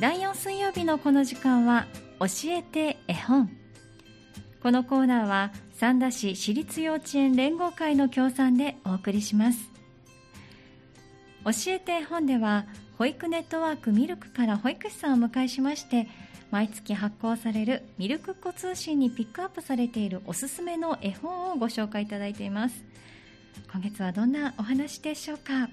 [0.00, 1.86] 第4水曜日のこの時間は
[2.18, 3.48] 教えて絵本。
[4.62, 9.58] このコーナーは三田市私立幼稚園連合会の協賛でお送りします。
[11.44, 12.66] 教えて絵本では
[12.98, 16.08] 保育ネットワークミルクから保育士さんをお迎えしまして
[16.50, 22.84] 毎月発行されるミルクっ子通信にピックアップされているおすすめの絵本をご紹介いただいています。
[23.72, 25.68] 今月はどんなお話でしょうか？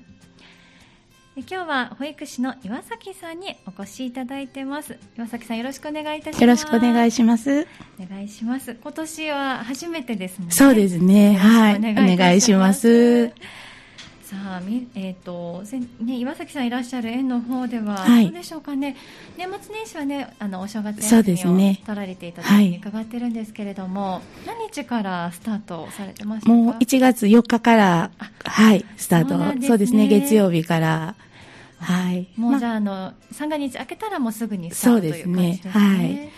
[1.38, 4.98] 今日は保育士の岩崎さんにお越しいただいてます。
[5.18, 6.42] 岩崎さんよろしくお願いいたします。
[6.42, 7.68] よろしくお願いします。
[7.98, 8.76] お願いします。
[8.76, 10.48] 今年は初めてですね。
[10.50, 11.36] そうですね。
[11.36, 11.78] はい。
[11.78, 11.80] お
[12.18, 13.32] 願いします
[14.32, 14.62] さあ、
[14.96, 15.62] えーと
[16.00, 18.96] ね、岩崎さんいらっしゃる園の方では、はい、どうでしょうかね、
[19.38, 28.12] 年末年始はね、あのお正月休みを取られていたとに伺ってるんですけれども、はい、何日からスタートされてましたもう1月4日から、
[28.46, 31.16] はい、スタートそう、ね,、ですね、月曜日から。
[31.80, 32.30] はい。
[32.38, 35.60] もうじゃあ、あの、三が日明けたらもうすぐにスタートという感じですね。
[35.64, 35.86] そうですね。
[35.88, 36.30] はい。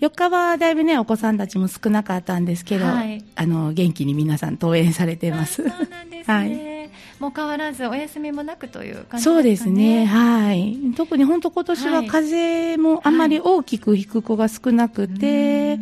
[0.00, 5.56] 4日はだいぶね、お子さんたちも少なかったんですけど、はい、あの、元気に皆さん登園されてます。
[5.56, 6.32] そうなんですね。
[6.32, 6.73] はい。
[7.20, 9.22] もう変わらずお休みもなくという感じですかね。
[9.22, 10.04] そうですね。
[10.04, 10.76] はい。
[10.96, 15.80] 特に本当今年は風もあんまり大きく引く子が少なくて、はい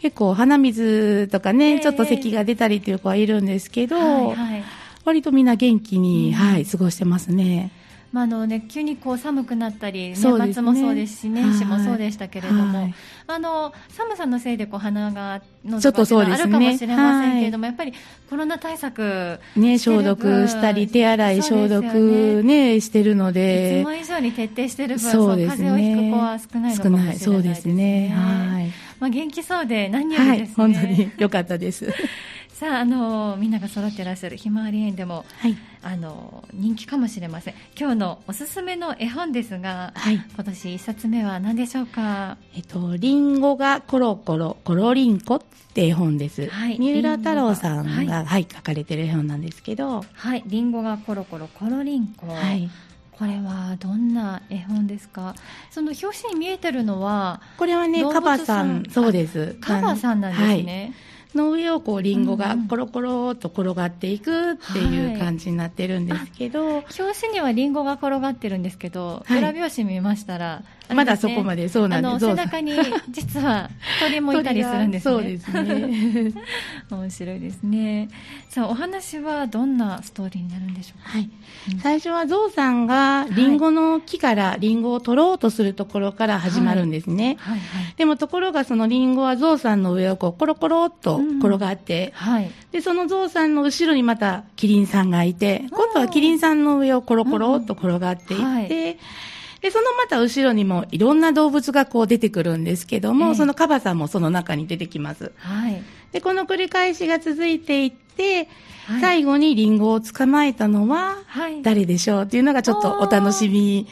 [0.00, 4.64] 結構鼻水とかね、えー、ちょっと咳が出たりっていう子はいるんですけど、はいはい、
[5.04, 7.70] 割とみんな元気に、はい、過ごしてますね。
[8.12, 12.94] まああのね、急にこう寒くなったり、年末もそうですし、年始もそうでしたけれども、はい、
[13.28, 17.92] あの寒さのせいでこう鼻がのとかあるかもしれませんけれども、やっぱり
[18.28, 27.34] コロナ対策、ね、消毒したり、手洗い、消毒ね、ねしてるので、いつも以上に徹底してる分、そうですね、風邪をひく子は少ないのかもしれないですね。
[27.34, 28.08] そうですね。
[28.08, 28.90] はい。
[28.98, 31.88] まあ、元気そうで何よりですね、はい、本当に良かったです。
[32.52, 37.54] さあ、あのみんなが揃ってらっしゃるひまわり園でも、はい、あの人気かもしれません。
[37.78, 42.36] 今日のおすすめの絵本ですが、はい、今年一冊目は何でしょうか？
[42.54, 45.40] えっと、りんごがコロコロコロリンコっ
[45.72, 46.48] て絵本です。
[46.48, 52.26] はい、三浦太郎さんが、はい、はい、書かれてる絵本なんですけど、はい、りんごがコロコロコロリンコ。
[52.26, 52.68] はい。
[53.12, 55.34] これはどんな絵本ですか？
[55.70, 58.84] その表紙に見えてるのはこれはねカバさん。
[58.90, 59.56] そうです。
[59.60, 60.94] カバさんなんですね、はい
[61.36, 72.26] の上をこうリンゴがコロコロと転がっていくっていう感じになってるんですけど、はい、表紙にはリンゴが転がってるんですけど、はい、裏表紙見ましたら、ね、まだそこまでそうなんです。
[72.26, 72.72] 背中に
[73.10, 73.70] 実は
[74.00, 75.14] 鳥もいたりするんですね。
[75.14, 76.32] そうですね。
[76.90, 78.08] 面白いですね。
[78.48, 81.30] さあお話はどんなストーリーになるんでしょうか、はい。
[81.72, 87.58] うん、最初はゾウさんがリンゴの木からリンゴを取ろうとするところから始まるんですね、はい。
[87.58, 87.82] はい。
[87.84, 105.32] はい、でもところがそのリンゴはゾウさんの上をこうコロコロっと転がって、うんはい、で、そのゾウさんの後ろにまたキリンさんがいて、今度はキリンさんの上をコロコロっと転がっていって、はい、で、そのまた後ろにもいろんな動物がこう出てくるんですけども、えー、そのカバさんもその中に出てきます。
[105.36, 105.82] はい。
[106.12, 108.48] で、この繰り返しが続いていって、
[108.86, 111.16] はい、最後にリンゴを捕まえたのは
[111.62, 112.22] 誰でしょう？
[112.24, 113.86] っていうのがちょっとお楽しみ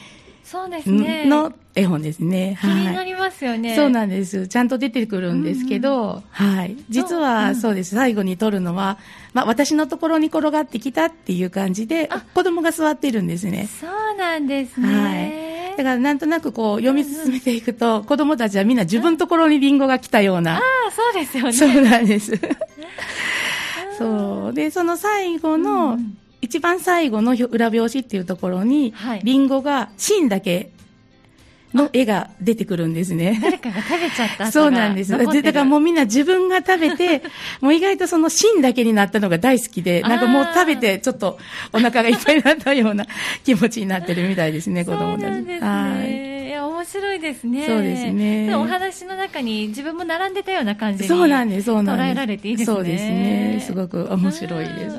[0.49, 1.25] そうですね。
[1.25, 2.57] の絵本ですね。
[2.59, 3.77] 気になりますよね、はい。
[3.77, 4.47] そうなんです。
[4.47, 6.75] ちゃんと出てくるんですけど、うん、はい。
[6.89, 7.93] 実はそうです。
[7.93, 8.97] 最後に撮るのは、
[9.33, 13.69] まあ私のところに転がってきたっていう感じで、子供が座ってるんですね。
[13.79, 14.87] そうなんですね。
[14.87, 15.77] はい。
[15.77, 20.55] だからなんとなくこう読み進めていくと、子供たちはみんな自分のところにリンゴが来たような。
[20.55, 21.53] ああ、そうですよね。
[21.53, 22.31] そうなんです。
[23.99, 24.53] そう。
[24.55, 26.17] で、その最後の、うん
[26.49, 30.71] 一番最後の裏表紙っていうところに、はい、リンゴが芯だけ
[31.75, 33.39] の絵が出てくるんですね。
[33.39, 35.11] 誰かが食べちゃったそうなんです。
[35.11, 37.21] だからもうみんな自分が食べて、
[37.61, 41.37] もう意外とその芯だけになったのが大好きで、なんかもう食べてちょっと
[41.71, 43.05] お腹がいっぱいになったような
[43.43, 45.35] 気持ちになってるみたいですね、子供たち。
[45.35, 45.59] そうですね。
[45.59, 46.28] はい
[46.79, 47.67] 面白いですね。
[47.67, 48.55] そうですね。
[48.55, 52.07] お話の中に自分も並んでたような感じにそうなんです、そうなんです。
[52.07, 52.75] 捉えられていいですね。
[52.75, 53.63] そうですね。
[53.65, 54.97] すごく面白いです。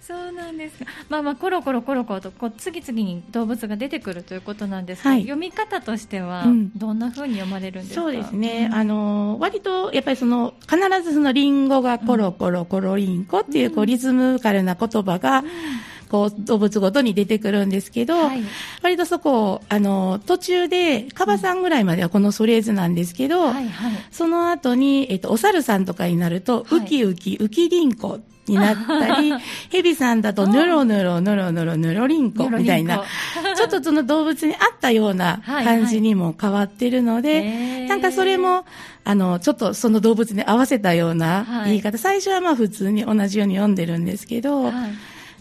[0.00, 0.74] そうなんです。
[1.08, 6.44] まあまあ、コロコロコロコロとこう次々に動物が出てくるということなんですが、はい、読み方としては、
[6.74, 8.68] どんなふうに読まれるんですか、そうですね。
[8.72, 15.44] あの、割と、やっぱりその、必ずそのリンゴがコロコロコロリンコっていう、こう、リズムカルな言葉が、
[16.12, 18.42] こう、動物ごとに出てくるんですけど、はい、
[18.82, 29.32] 割とそこ、あの、途中で、カバさんぐらいまではこのフレーズなんですけど、はいはい、その後に、えっと、お猿さんとかになると、ウキウキ、ウキリンコになったり、
[29.72, 33.02] ヘビさんだと、ヌロヌロ、ヌロヌロ、ヌロリンコみたいな、
[33.56, 37.52] ちょっとその動物に合ったような 感じにも変わってるので、はいは
[37.84, 38.66] い、なんかそれも、
[39.04, 44.72] あの、ちょっとその動物に合わせたような言い方、はい、最初はまあ普通に同じように読んでるんですけど、はい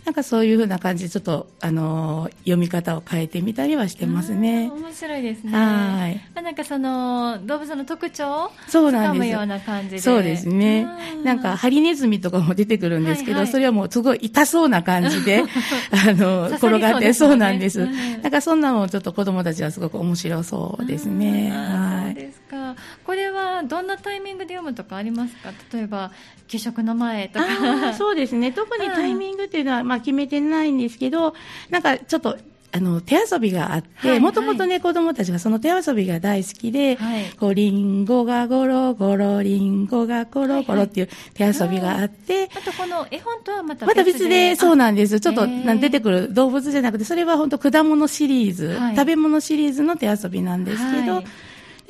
[0.06, 4.72] なんかそういうふうな感じでちょっと、あのー、読み方を変えてみたりはしてますね。
[4.74, 5.52] 面白いですね。
[5.54, 6.42] はい。
[6.42, 10.00] なんかその、動物の特徴をそうなんですような感じで。
[10.00, 10.88] そうですね。
[11.24, 15.44] なんか、ハリネズミとかも出てくるんですけど、はいはい、それはもうすごい痛そうな感じで、
[15.92, 17.88] あの、転がって、そうなんです。
[18.22, 21.52] なんかそんなのもちょっと子供たちはすごく面白そうですね。
[21.52, 22.41] はい。
[22.52, 22.76] か。
[23.06, 25.54] これはどんなタイミングで読むとかありますか？
[25.74, 26.12] 例えば、
[26.50, 27.94] 給食の前とか。
[27.94, 28.52] そうですね。
[28.52, 31.34] 特にタイミングっていうのは、まあ決めてないんですけど、
[31.70, 32.38] なんかちょっと
[32.74, 44.02] あの、手遊びがあって、もともとね、子供たちがその手遊びが大好きで、はい、こう、リンゴがゴロゴロ、リンゴがゴロゴロっていう手遊びがあって、あとこの絵本とはまた別で。
[44.02, 45.20] また別で、そうなんです。
[45.20, 51.24] ちょっと出てくる動物じゃなくて、それは本当果物シリーズ、はい、食べ物シリーズの手遊びなんですけど、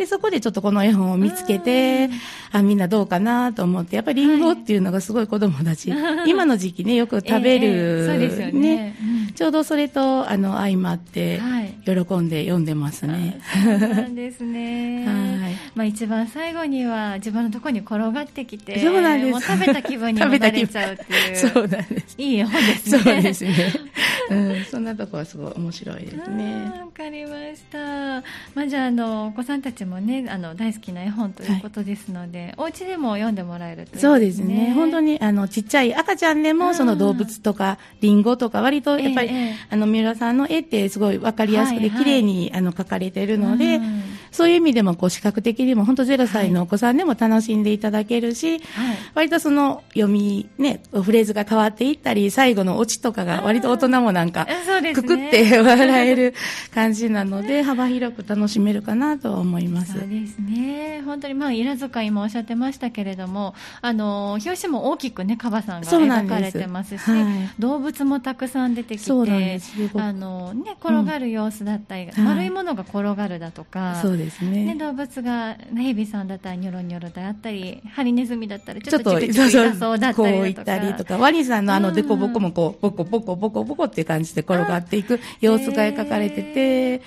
[0.02, 2.10] で、そこでちょっとこの絵本を見つけて、
[2.52, 8.96] あ、みんなどうかなと思って、やっぱりリンゴっていうのがすごい子供たち、はい、 今の時期ね、よく食べる、えー、そうですよね、ね
[9.28, 11.40] うん、ちょうどそれと、あの、相まって、
[11.86, 13.40] 喜んで読んでますね。
[13.64, 15.06] そうなんですね。
[15.06, 15.54] はい。
[15.76, 19.32] まあ一番最後には自分のところに転がってきて、そうなんです。
[19.32, 21.36] もう食べた気分にも なれちゃうっていう。
[21.36, 22.16] そうなんです。
[22.18, 23.00] いい絵本ですね。
[23.00, 23.52] そうですね。
[24.30, 26.72] うん、そんなとこはすごい面白いですね。
[26.80, 28.22] わかりました。
[28.56, 34.74] まあじゃあ、あの、お子さんたちもね、あの、大好きな絵本ということですので、はい、お家でも読んでもらえると、ね、そうですね。
[34.76, 43.82] 本当に、あの、ちっちゃい赤ちゃんでも、その動物とか、リンゴとか、割と、やっぱり、ええ、あの、三浦さんの絵ってすごいわかりやすくて、綺麗に、あの、描かれているので、
[44.32, 48.62] そういう意味でも、こう、視覚的にも、本当0歳のお子さんでも楽しんでいただけるし、はい、
[49.14, 54.48] 割とその、読み、ね、フレーズが変わっていったり、最後のオチとかが、割と大人もなんか、
[54.94, 56.34] くくって 笑える
[56.74, 59.94] 感じなので、幅広く楽しめるかなと思います。
[59.94, 61.02] そうですね。
[61.06, 69.12] 本当に、まあ、イラ使いもおっしゃってましたけれども、あの、表紙も大きくね、カバさんが描かれてますし、はい、動物もたくさん出てきて、
[69.96, 74.66] あの、ね、転がる様子だったり、うん、丸いものが転がるだとか、そうですね。
[74.66, 87.02] ね動物が、ヘビさんだったらニョロニョロであったり、ハリネズミだったらちょっとチクチク痛そうだったりこういったりとか、ワニさんのあのデコボコもこう、ボコボコボコボコっていう感じで転がっていく様子が描かれてて、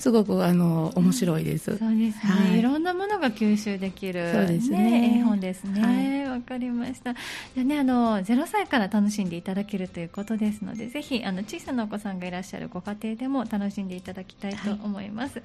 [0.00, 1.76] すごくあの面白いです。
[1.76, 6.24] そうですね、はい、いろんなものが吸収できる、そうですね、ね、絵本ですね。
[6.24, 7.12] わ、はい、かりました。
[7.54, 15.40] じゃねあの0歳から楽しんでいただけるということですので、ぜひあの小さなお子さんがいらっしゃるご家庭でも楽しんでいただきたいと思います。
[15.40, 15.44] は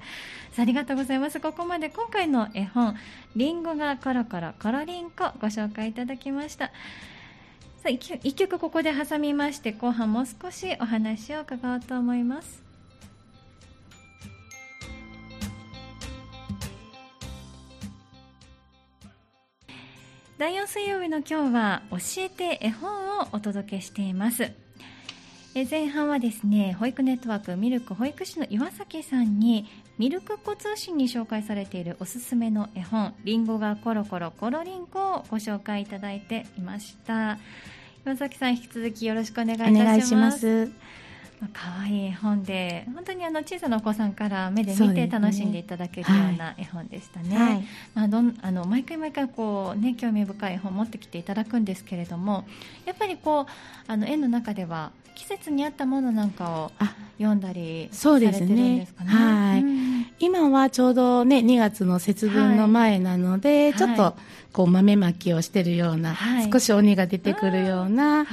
[0.62, 1.38] ありがとうございます。
[1.38, 2.96] ここまで今回の絵本
[3.36, 6.68] リンゴがコロコロコロリンコご紹介いただきました。
[7.82, 12.65] さあ一曲ここで挟みまして後半もう少しお話を伺おうと思います。
[20.38, 24.52] 第4水曜日の今日は教えて絵本をお届けしています。
[25.54, 29.64] え前半はですね保育ネットワークミルク保育士の岩崎さんに
[29.96, 37.38] ミルクっ子通信に紹介されているおすすめの絵本「りんごがコロコロコロリンコ」をご紹介いただいていました。
[38.04, 40.70] 岩崎さん引き続きよろしくお願いいたします。
[41.52, 47.36] 可愛い絵本で本当にあの小さなお子さんから目で見て楽しんでいただけるような絵本でしたね。
[47.36, 52.44] はい、まあ、どんあの毎回毎回こう、ね、興味深い絵本を持ってきていただくんですけれども
[52.84, 53.46] やっぱりこう
[53.86, 56.72] あの絵の中では季節に合ったものなんかを
[57.18, 59.10] 読んだりされてるんですかね。
[59.10, 64.14] はい、うん、今はちょうどね2月の節分の前なので、はい、ちょっと
[64.56, 68.24] こう豆まきをしてるような、はい、少し鬼が出てくるような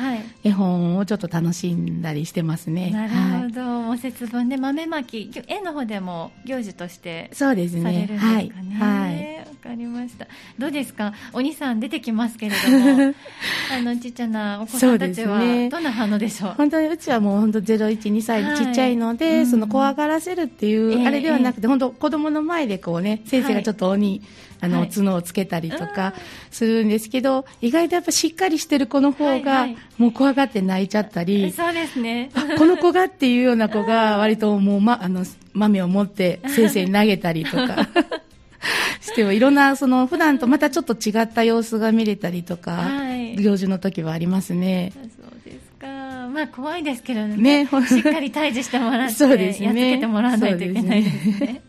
[0.41, 2.91] 絵本をちょっと楽しんだりしてますね。
[2.91, 7.83] なるほど、はい、節分で豆まき絵の方でも行事としてそうですね。
[7.83, 8.21] されるんです
[8.55, 8.75] かね。
[8.79, 9.37] はい。
[9.65, 10.27] わかりました。
[10.57, 11.13] どうですか？
[11.33, 13.13] お兄さん出てきますけれども、
[13.77, 15.39] あのちっちゃなお子さんたちは
[15.69, 16.53] どんな反応でしょう？
[16.55, 24.21] 本当にうちはもう本当ゼロ一二歳でちっちゃいので、はい、その怖がらせるっていうあれではなくて、えー、本当子供の前でこうね先生がちょっと鬼、
[24.59, 26.12] あの、角をつけたりとか
[26.51, 29.67] するんですけど、意外とやっぱしっかりしてる子の方が、
[29.97, 32.31] もう怖がって泣いちゃったり、そうですね。
[32.57, 37.87] この子がっていうような子が、 割ともう、ま、あの、豆を持って先生に投げたりとか。
[39.01, 44.93] してはいろんなその普段とまたちょっと違った様子が見れたりとか、はい、行事の時はありますね。
[44.95, 45.03] そう
[45.43, 45.87] ですか。
[46.29, 47.35] まあ怖いですけどね。
[47.35, 51.61] ねしっかり退治してもらって、そうですね、やっつけてもらわないといけないですね。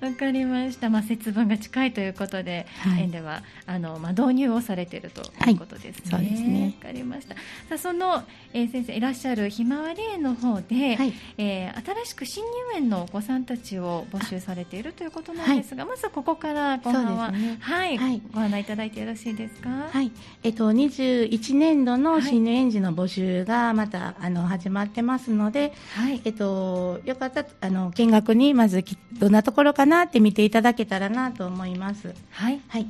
[0.00, 0.90] わかりました。
[0.90, 6.16] まあ節分が近いということで、はい、園ではあのまあ導入をされているということですね。
[6.16, 6.74] はい、そうですね。
[6.80, 7.34] わかりました。
[7.34, 7.40] さ
[7.72, 17.98] あその、えー、先生いらっしゃるひまわり園の方で、はい、えー、新しく新入園のお子さんたちを募集されているということなんですが、まずここから後半は、ね、はい、
[18.32, 19.68] ご案内いただいてよろしいですか？
[19.90, 20.12] はい。
[20.42, 32.14] えっと21年度の新入園児の募集がまたあの始まってますので、はい、えっとよかったあの見学にまずどんなところかなって見ていただけたらなと思います。
[32.30, 32.60] はい。
[32.68, 32.86] はい。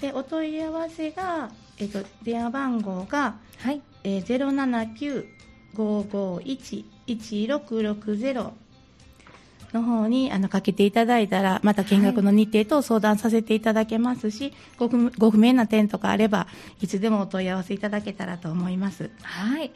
[0.00, 5.26] でお問い合わせがえっと電話番号がはい、えー、ゼロ七九
[5.74, 8.52] 五五一一六六ゼロ
[9.72, 16.46] の方にあのかけていただいたら、また見学の日程と相談させていただけますし、はい、ごご不明な点とかあれば、
[16.80, 19.10] いつでもお問い合わせいただけたらと思います。
[19.22, 19.72] はい。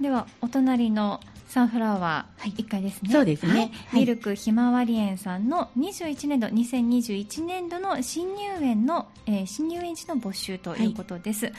[0.00, 11.54] では、お隣のサンフラワー1階ですね、そうですね、はい、ミルクひまわり園さんの21年度2021年度の新入園の、えー、新入園児の募集ということです、はい、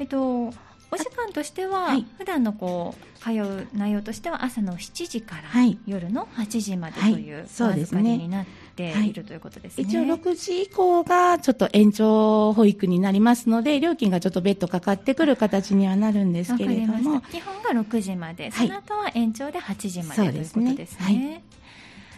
[0.00, 0.52] えっと
[0.94, 5.42] お時間としては、はい、普段のこう通う内容としては朝の7時から
[5.86, 9.12] 夜の8時までという、お預かりになってい。
[9.12, 17.20] るということですね、一応6時以降がちょっと延長保育になりますので料金がちょっと別途かかってくる形にはなるんですけれども。
[17.22, 21.42] 基本が6時まで、その後は延長で8時まで、ということですね。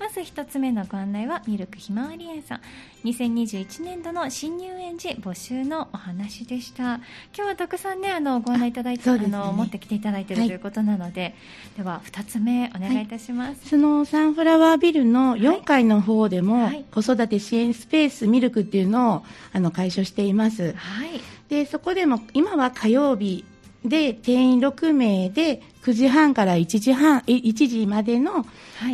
[0.00, 2.60] まず1つ目のご案内はミルクひまわり園さん。
[3.04, 6.82] 2021年度の新入園児募集のお話でした。
[6.84, 7.00] 今
[7.34, 11.34] 日はたくさんねあのご案内いただいて、ね、あの持ってきていただいている、ということなので
[11.76, 23.44] では2つ目お願いいたします、はい、そのサンフラワービルの4階の方でも、はい、子育て支援スペースミルクっていうのをあの開所しています、はい、でそこでも今は火曜日
[23.88, 28.44] で定員6名で9時半から1時半1時までの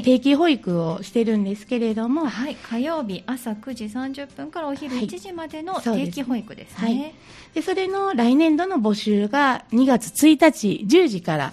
[0.05, 7.15] 定期保育をしてるんですけれども、はい、火曜日朝9時30分からお昼1時までの定期保育ですね、はい、で、
[7.55, 11.53] でそれの来年度の募集が2月1日10時から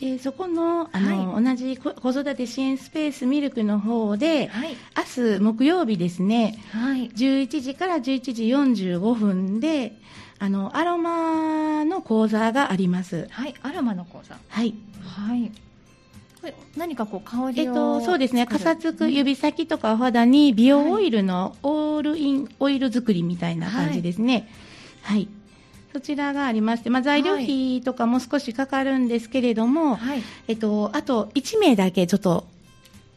[0.00, 8.00] でそこのあの、はい、同じ子育て支援スペースミルクの方で、はい、明日木曜日ですね、はい、11時から11
[8.32, 9.92] 時45分で
[10.38, 13.28] あのアロマの講座があります。
[13.30, 14.38] はい、アロマの講座。
[14.48, 14.74] はい。
[15.04, 15.52] はい。
[16.40, 18.46] これ何かこう香りえっとそうですね。
[18.46, 24.48] かさつく指先とかお肌に美容オイルのオールインオイル作りみたいな感じですね。
[25.02, 25.39] はい、はい
[25.92, 32.46] そちらがありまして、まあ、材料費とかも少しかかるんですけれども、はい、えっと、あと1名だけちょっと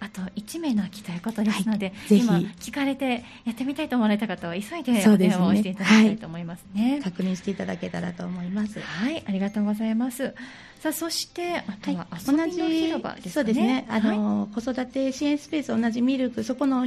[0.00, 8.80] あと1名の空きということですので、はい、今聞かれてやってみたいと思われた方は急いでお電話をしていただきたいと思いますね、はい、確認していただけたらと思います。
[8.80, 9.22] はい。
[9.26, 10.34] ありがとうございます。
[10.80, 13.86] さあそしてあとは遊びの広場ですね、そうですね。
[13.88, 16.86] あの、子育て支援スペース同じミルクそこの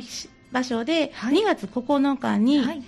[0.52, 2.84] 場所で2月9日に、はい。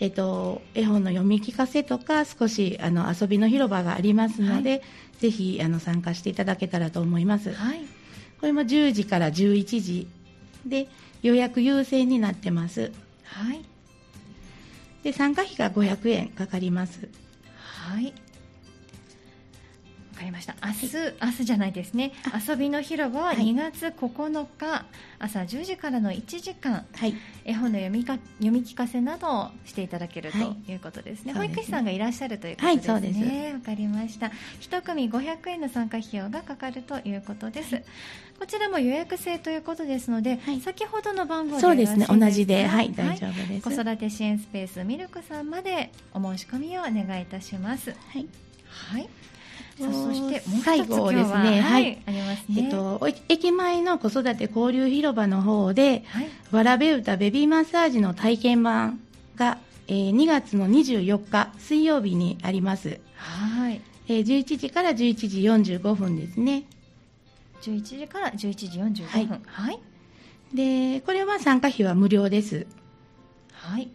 [0.00, 4.82] えっと、絵本の読み聞かせとか少しあの遊びの広場がありますので、はい、
[5.18, 7.82] ぜひあの参加していただけたらと思います、はい、
[8.40, 10.08] これも10時から11時
[10.64, 10.88] で
[11.22, 12.90] 予約優先になってます、
[13.24, 13.62] はい、
[15.02, 17.08] で参加費が500円かかります。
[17.56, 18.12] はい
[20.20, 20.54] かりました。
[20.62, 22.12] 明日、はい、明日じゃないですね。
[22.48, 24.84] 遊びの広場は2月9日、
[25.18, 30.38] 朝10時からの1時間、はい、絵本の読みか読み聞かせなどをしていただけると
[30.70, 30.74] い。
[30.74, 33.52] うことですね、はい、保育士さんがいらっしゃるということですね。
[33.54, 34.30] わ、かりました。
[34.60, 37.82] 1組500円の参加費用がかかるということです、
[38.38, 42.06] こちらも予約制ということですので、先ほどの番号でそうですね。
[42.08, 42.66] 同じで。
[42.66, 42.92] はい。
[42.92, 47.90] 大丈夫です、子育て支援スペースミルクさんまでお申し込みをお願いいたします。
[47.90, 48.26] はい、
[48.68, 49.08] はい
[49.80, 52.62] そして最後ですね、はい、ありますね。
[52.64, 59.00] えっと駅前の子育て交流広場の方で、はい、わらべ歌ベビーマッサージの体験版
[59.36, 59.58] が、
[59.88, 63.00] えー、2月の24日水曜日にあります。
[63.16, 63.80] はい。
[64.08, 66.64] えー、11時から11時45分ですね。
[67.62, 69.42] 11時から11時45分。
[69.46, 69.72] はい。
[69.72, 69.80] はい、
[70.54, 72.66] で、これは参加費は無料です。
[73.52, 73.90] はい。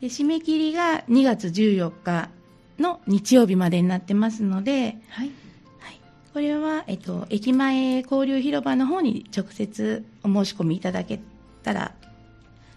[0.00, 2.28] で締め切りが2月14日
[2.78, 5.30] の日曜日までになってますので、はい、
[5.78, 6.00] はい、
[6.32, 11.20] これは、えっと、駅前交流広場の方に直接お申し込みいただけ
[11.62, 11.94] たら、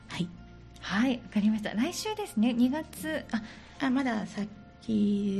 [0.07, 0.27] はい。
[0.79, 1.73] はい、わかりました。
[1.73, 3.41] 来週ですね、2月、あ、
[3.85, 4.49] あまださっき。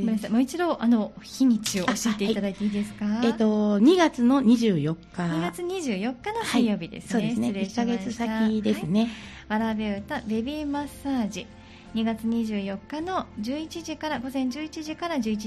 [0.01, 3.05] ごめんなさい、もう一度、あの、日にちを教えていただいていいですか？
[3.05, 5.21] はい、えっと、2月の24日。
[5.21, 7.23] 2月24日の水曜日ですね。
[7.23, 7.61] はい、そうですね。
[7.61, 9.09] 1ヶ月先ですね。
[9.47, 11.47] わらべ歌ベビーマッサージ。
[11.95, 15.37] 2月24日の11時から午前11時から11時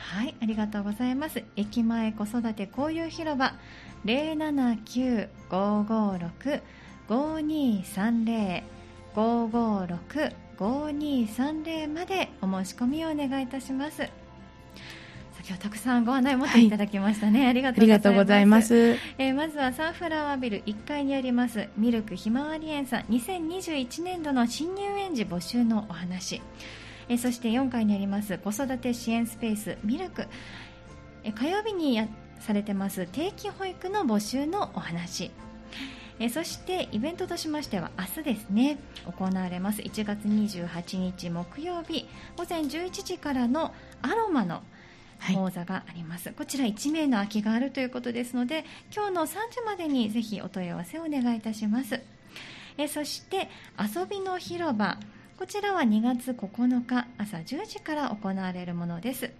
[0.04, 1.42] はい、ありがとうございます。
[1.56, 3.54] 駅前子育て交流広場
[4.04, 6.62] 零七九五五六
[7.08, 8.62] 五二三零
[9.14, 9.98] 五五六
[10.58, 14.08] 五二三零までお申し込みをお願いいたします。
[15.36, 18.92] 先ほどたくさんご案内を持っていただきましたね、はい、ありがとうございます。
[18.92, 23.02] まえー、まずはサンフラワービル1階にありますミルクひまわり園さん。
[23.04, 26.40] 2021年度の新入園児募集のお話
[27.08, 30.26] えそして4階にあります子育て支援スペースミルク。
[31.22, 32.08] え火曜日にや
[32.40, 35.30] されてます定期保育の募集のお話。
[36.20, 38.78] えそしてイベントとしましては明日ですね
[39.18, 39.82] 行われます。
[39.82, 44.62] 1月28日木曜日午前11時からのアロマの
[45.32, 48.64] 講座があります、はい、こちら1名の空きがあるということですので
[48.94, 52.00] 今日の3時までにぜひお問い合わせをお願いいたします。
[52.76, 54.98] えそして遊びの広場
[55.36, 59.30] こちらは2月9日朝10時から行われるものです。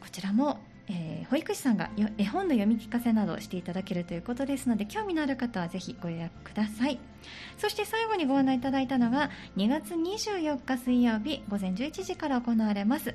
[0.00, 6.98] こちらもえー、保育士さんが絵本の読み聞かせなどしていただけるということですので興味のある方はぜひご予約ください。
[7.56, 13.14] そして最後にご案内いただいたのが2月24日水曜日午前11時から行われます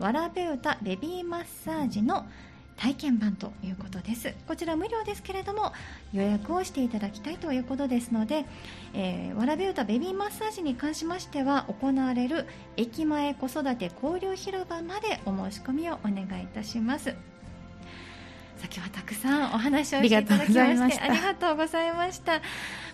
[0.00, 2.26] わらべ歌ベビーマッサージの
[2.76, 4.34] 体験版ということです。
[4.46, 5.72] こちら無料ですけれども
[6.12, 8.44] 予約をしていただきたいということですので、
[8.94, 17.33] えー、わらべ歌ベビーマッサージに関しましては行われる駅前子育て交流広場までお申し込みをお願いいたします。
[18.64, 22.40] 今日はたくさんお話をしていただきましてありがとうございました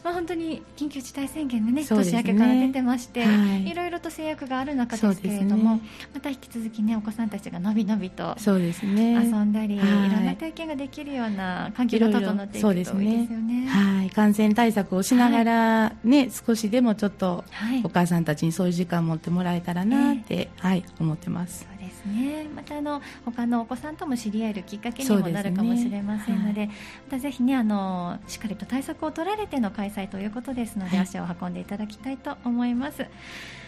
[0.03, 5.83] まあ、本当に緊急事態宣言がね、ね年明けから出てまして、はい、いろいろと制約がある中ですけれども、ね、
[6.15, 13.67] また引き続きね、お子さんたちがのびのびとそうですね遊んだり、はい、いろんな体験ができるような環境が整っていくといいですよね。
[13.67, 17.45] はい、感染対策をしながらね、はい、少しでもちょっと
[17.85, 21.70] お母さんたちにそういう時間を持ってもらえたらなって、えー、はい、思ってます。
[22.01, 22.49] ですね。
[22.55, 26.67] またあの他のお子さんとも知り合えるきっかけにもなるかもしれませんので、ね。
[26.67, 33.07] はい、またぜひねあのしっかりと対策を取られての開催ということですので、はい、足を運んでいただきたいと思います。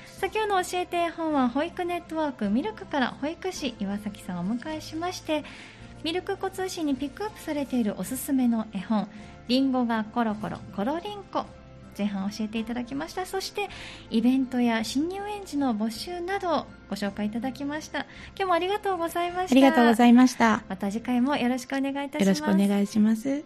[0.06, 5.44] 先ほど教えて本は保育ネットワークミルクから保育士岩崎さんをお迎えしまして
[6.04, 9.08] ミルク子通信にピックアップされているおすすめの絵本
[9.48, 11.44] 「りんごがコロコロコロリンコ」
[11.96, 13.26] 前半教えていただきました。
[13.26, 13.68] そして
[14.10, 18.06] イベントや新入園児の募集などご紹介いただきました。
[18.36, 19.52] 今日もありがとうございました。
[19.52, 20.62] ありがとうございました。
[20.68, 22.22] また次回もよろしくお願いいたします。
[22.22, 23.44] よろしくお願いします。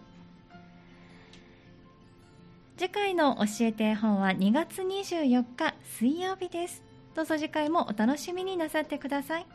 [2.76, 6.82] 次回の教えて本は2月24日水曜日です。
[7.14, 9.46] どうぞ次回もお楽しみになさってください。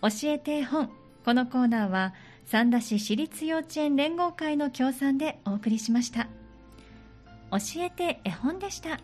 [0.00, 0.90] 教えて本。
[1.24, 2.14] このコーナーは
[2.46, 6.26] 三田市私立幼稚園連合会の協賛でお送りしました。
[7.52, 8.98] 教えて絵本でした。